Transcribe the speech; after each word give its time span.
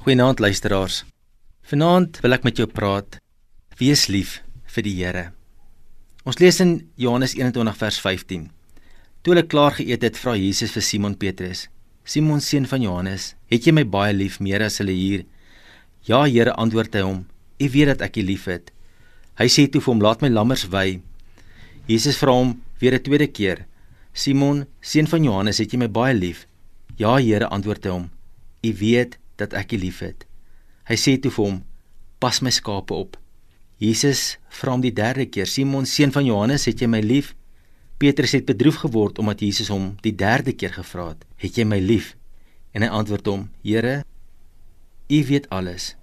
Goeienaand 0.00 0.38
luisteraars. 0.40 1.02
Vanaand 1.68 2.22
wil 2.24 2.32
ek 2.32 2.46
met 2.46 2.56
jou 2.56 2.64
praat. 2.72 3.18
Wees 3.76 4.06
lief 4.08 4.38
vir 4.72 4.86
die 4.86 4.94
Here. 4.96 5.24
Ons 6.24 6.40
lees 6.40 6.56
in 6.64 6.70
Johannes 6.96 7.34
21 7.36 7.76
vers 7.76 7.98
15. 8.00 8.46
Toe 9.20 9.34
hulle 9.34 9.44
klaar 9.44 9.76
geëet 9.76 10.06
het, 10.08 10.16
vra 10.16 10.38
Jesus 10.40 10.72
vir 10.72 10.86
Simon 10.86 11.18
Petrus: 11.20 11.66
"Simon 12.08 12.40
seun 12.40 12.64
van 12.64 12.80
Johannes, 12.80 13.34
het 13.52 13.68
jy 13.68 13.76
my 13.76 13.84
baie 13.84 14.16
lief 14.16 14.40
meer 14.40 14.64
as 14.64 14.80
hulle 14.80 14.96
hier?" 14.96 15.26
"Ja, 16.08 16.24
Here," 16.24 16.56
antwoord 16.56 16.96
hy 16.96 17.04
hom. 17.04 17.26
"U 17.60 17.68
weet 17.68 17.92
dat 17.92 18.08
ek 18.08 18.16
U 18.16 18.22
liefhet." 18.24 18.72
Hy 19.36 19.52
sê 19.52 19.68
toe 19.68 19.84
vir 19.84 19.92
hom: 19.92 20.00
"Laat 20.00 20.22
my 20.22 20.32
lammers 20.32 20.64
wei." 20.72 21.02
Jesus 21.86 22.16
vra 22.16 22.32
hom 22.32 22.62
weer 22.80 22.94
'n 22.94 23.04
tweede 23.04 23.28
keer: 23.28 23.66
"Simon, 24.14 24.64
seun 24.80 25.06
van 25.06 25.24
Johannes, 25.24 25.58
het 25.58 25.72
jy 25.72 25.78
my 25.78 25.88
baie 25.88 26.14
lief?" 26.14 26.46
"Ja, 26.96 27.18
Here," 27.18 27.44
antwoord 27.52 27.84
hy 27.84 27.90
hom. 27.90 28.10
"U 28.64 28.72
weet 28.72 29.18
dat 29.40 29.56
ek 29.56 29.72
U 29.72 29.80
liefhet." 29.80 30.26
Hy 30.90 30.96
sê 30.96 31.16
toe 31.20 31.30
vir 31.30 31.44
hom: 31.44 31.58
"Pas 32.18 32.40
my 32.42 32.50
skape 32.50 32.94
op." 32.94 33.16
Jesus 33.80 34.38
vra 34.52 34.74
hom 34.74 34.82
die 34.84 34.92
derde 34.92 35.26
keer: 35.26 35.46
"Simon, 35.46 35.86
seun 35.86 36.12
van 36.12 36.24
Johannes, 36.24 36.66
het 36.68 36.80
jy 36.80 36.86
my 36.86 37.00
lief?" 37.00 37.34
Petrus 38.00 38.32
het 38.32 38.44
bedroef 38.48 38.80
geword 38.80 39.18
omdat 39.18 39.40
Jesus 39.40 39.68
hom 39.68 39.94
die 40.00 40.14
derde 40.16 40.52
keer 40.52 40.72
gevra 40.72 41.08
het: 41.08 41.24
"Het 41.36 41.56
jy 41.56 41.64
my 41.64 41.78
lief?" 41.78 42.16
En 42.72 42.82
hy 42.82 42.88
antwoord 42.88 43.26
hom: 43.26 43.50
"Here, 43.62 44.04
U 45.08 45.24
weet 45.26 45.48
alles. 45.48 45.96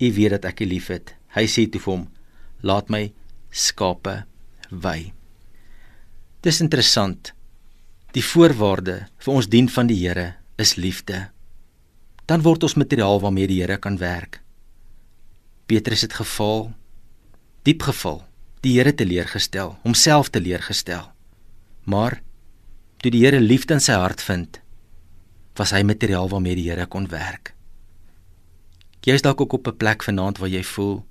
U 0.00 0.12
weet 0.12 0.30
dat 0.30 0.44
ek 0.44 0.60
U 0.60 0.66
liefhet." 0.66 1.14
Hy 1.34 1.46
sê 1.46 1.68
toe 1.70 1.80
vir 1.80 1.92
hom: 1.92 2.08
"Laat 2.62 2.88
my 2.90 3.12
skape 3.50 4.24
wei." 4.70 5.12
Dis 6.40 6.60
interessant. 6.60 7.32
Die 8.12 8.24
voorwaarde 8.24 9.08
vir 9.18 9.34
ons 9.34 9.48
dien 9.48 9.68
van 9.68 9.86
die 9.86 10.08
Here 10.08 10.34
is 10.56 10.74
liefde 10.76 11.30
dan 12.30 12.44
word 12.46 12.62
ons 12.62 12.78
materiaal 12.78 13.18
waarmee 13.18 13.48
die 13.50 13.58
Here 13.58 13.76
kan 13.82 13.96
werk. 13.98 14.38
Petrus 15.66 16.04
het 16.06 16.14
geval, 16.14 16.68
diep 17.66 17.82
geval, 17.82 18.20
die 18.62 18.76
Here 18.76 18.94
teleurgestel, 18.94 19.74
homself 19.82 20.30
teleurgestel. 20.30 21.08
Maar 21.90 22.20
toe 23.02 23.10
die 23.10 23.24
Here 23.24 23.40
liefde 23.42 23.74
in 23.74 23.82
sy 23.82 23.98
hart 23.98 24.22
vind, 24.22 24.60
was 25.58 25.74
hy 25.74 25.82
materiaal 25.82 26.30
waarmee 26.30 26.54
die 26.54 26.68
Here 26.70 26.86
kon 26.86 27.10
werk. 27.10 27.56
Jy 29.02 29.18
is 29.18 29.26
dalk 29.26 29.40
ook 29.42 29.58
op 29.58 29.66
'n 29.66 29.76
plek 29.76 30.06
vanaand 30.06 30.38
waar 30.38 30.54
jy 30.54 30.62
voel, 30.62 31.02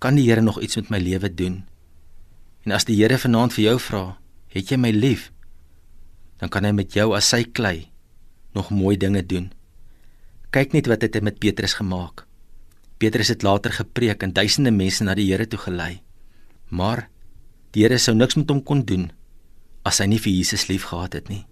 kan 0.00 0.14
die 0.18 0.26
Here 0.26 0.42
nog 0.42 0.60
iets 0.60 0.76
met 0.76 0.90
my 0.90 0.98
lewe 0.98 1.34
doen? 1.34 1.64
En 2.66 2.72
as 2.72 2.84
die 2.84 2.96
Here 2.96 3.18
vanaand 3.18 3.52
vir 3.52 3.64
jou 3.64 3.78
vra, 3.78 4.18
het 4.48 4.68
jy 4.68 4.76
my 4.76 4.90
lief? 4.90 5.30
Dan 6.38 6.48
kan 6.48 6.64
hy 6.64 6.72
met 6.72 6.92
jou 6.92 7.14
as 7.14 7.28
sy 7.28 7.44
klei 7.44 7.92
nog 8.54 8.70
mooi 8.70 8.96
dinge 8.96 9.26
doen. 9.26 9.52
Kyk 10.52 10.74
net 10.76 10.88
wat 10.90 11.00
het 11.00 11.14
hy 11.16 11.22
met 11.24 11.38
Petrus 11.40 11.72
gemaak. 11.78 12.26
Petrus 13.00 13.30
het 13.32 13.40
later 13.40 13.72
gepreek 13.72 14.20
en 14.20 14.34
duisende 14.36 14.68
mense 14.68 15.00
na 15.00 15.14
die 15.16 15.30
Here 15.30 15.46
toe 15.48 15.58
gelei. 15.62 16.02
Maar 16.68 17.06
die 17.72 17.86
Here 17.86 17.96
sou 17.96 18.12
niks 18.12 18.36
met 18.36 18.52
hom 18.52 18.60
kon 18.60 18.82
doen 18.84 19.08
as 19.88 20.02
hy 20.02 20.10
nie 20.12 20.20
vir 20.20 20.34
Jesus 20.36 20.66
lief 20.68 20.84
gehad 20.90 21.16
het 21.16 21.30
nie. 21.32 21.46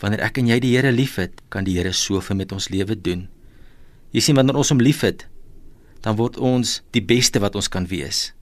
Wanneer 0.00 0.24
ek 0.24 0.40
en 0.40 0.48
jy 0.48 0.56
die 0.64 0.72
Here 0.72 0.92
liefhet, 0.92 1.42
kan 1.52 1.68
die 1.68 1.76
Here 1.76 1.92
soveel 1.92 2.40
met 2.40 2.54
ons 2.56 2.70
lewe 2.72 2.96
doen. 2.96 3.26
Jy 4.16 4.24
sien 4.24 4.40
wanneer 4.40 4.56
ons 4.56 4.72
hom 4.72 4.80
liefhet, 4.80 5.26
dan 6.00 6.16
word 6.16 6.40
ons 6.40 6.78
die 6.96 7.04
beste 7.04 7.44
wat 7.44 7.60
ons 7.60 7.68
kan 7.68 7.84
wees. 7.92 8.32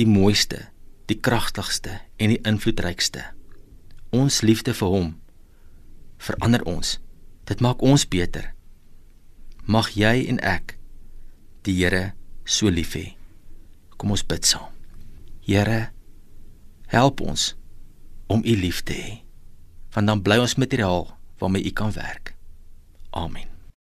Die 0.00 0.08
mooiste, 0.08 0.70
die 1.12 1.20
kragtigste 1.20 2.00
en 2.16 2.32
die 2.32 2.40
invloedrykste. 2.48 3.28
Ons 4.16 4.40
liefde 4.40 4.72
vir 4.72 4.96
hom 4.96 5.14
verander 6.16 6.64
ons. 6.64 6.96
Dit 7.44 7.60
maak 7.60 7.84
ons 7.84 8.08
beter 8.08 8.54
mag 9.68 9.92
jy 9.94 10.26
en 10.30 10.40
ek 10.42 10.76
die 11.66 11.76
Here 11.78 12.12
so 12.44 12.70
lief 12.70 12.96
hê. 12.98 13.14
Kom 13.96 14.10
ons 14.14 14.24
bid 14.26 14.46
saam. 14.46 14.72
Here, 15.46 15.92
help 16.90 17.22
ons 17.22 17.52
om 18.32 18.42
U 18.42 18.54
lief 18.58 18.82
te 18.86 18.96
hê. 18.98 19.14
Want 19.94 20.08
dan 20.10 20.24
bly 20.24 20.40
ons 20.42 20.58
materiaal 20.58 21.06
waarmee 21.38 21.66
U 21.68 21.72
kan 21.76 21.94
werk. 21.94 22.34
Amen. 23.12 23.51